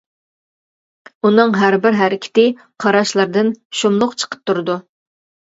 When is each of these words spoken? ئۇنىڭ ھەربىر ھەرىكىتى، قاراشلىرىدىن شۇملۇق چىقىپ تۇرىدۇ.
ئۇنىڭ 1.29 1.53
ھەربىر 1.63 1.97
ھەرىكىتى، 1.99 2.47
قاراشلىرىدىن 2.85 3.53
شۇملۇق 3.83 4.19
چىقىپ 4.25 4.43
تۇرىدۇ. 4.51 4.81